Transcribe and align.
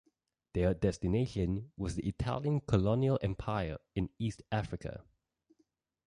Their 0.55 0.73
destination 0.73 1.73
was 1.77 1.93
the 1.93 2.07
Italian 2.07 2.61
colonial 2.61 3.19
empire 3.21 3.77
in 3.93 4.09
East 4.17 4.41
Africa. 4.51 5.03